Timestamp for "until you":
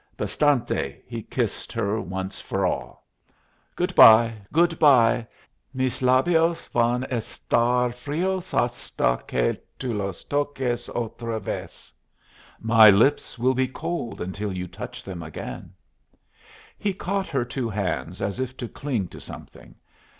14.21-14.67